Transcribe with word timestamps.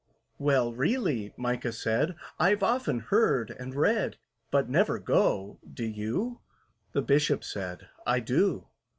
"Well, 0.39 0.73
really," 0.73 1.31
MICAH 1.37 1.73
said, 1.73 2.15
"I've 2.39 2.63
often 2.63 3.01
heard 3.01 3.51
and 3.51 3.75
read, 3.75 4.17
But 4.49 4.67
never 4.67 4.97
go—do 4.97 5.85
you?" 5.85 6.39
The 6.93 7.03
Bishop 7.03 7.43
said, 7.43 7.87
"I 8.03 8.19
do." 8.19 8.65